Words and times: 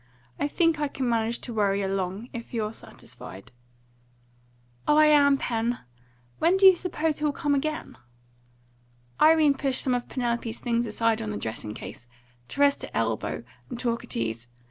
I 0.39 0.47
think 0.47 0.79
I 0.79 0.87
can 0.87 1.07
manage 1.07 1.37
to 1.41 1.53
worry 1.53 1.83
along, 1.83 2.29
if 2.33 2.55
you're 2.55 2.73
satisfied." 2.73 3.51
"Oh, 4.87 4.97
I 4.97 5.05
AM, 5.05 5.37
Pen. 5.37 5.77
When 6.39 6.57
do 6.57 6.65
you 6.65 6.75
suppose 6.75 7.19
he'll 7.19 7.31
come 7.31 7.53
again?" 7.53 7.95
Irene 9.21 9.53
pushed 9.53 9.83
some 9.83 9.93
of 9.93 10.09
Penelope's 10.09 10.57
things 10.59 10.87
aside 10.87 11.21
on 11.21 11.29
the 11.29 11.37
dressing 11.37 11.75
case, 11.75 12.07
to 12.47 12.61
rest 12.61 12.81
her 12.81 12.89
elbow 12.95 13.43
and 13.69 13.79
talk 13.79 14.03
at 14.03 14.17
ease. 14.17 14.47